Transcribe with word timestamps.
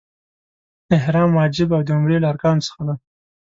احرام 0.97 1.29
واجب 1.39 1.69
او 1.75 1.81
د 1.87 1.89
عمرې 1.97 2.17
له 2.21 2.27
ارکانو 2.33 2.65
څخه 2.67 2.81
دی. 2.87 2.95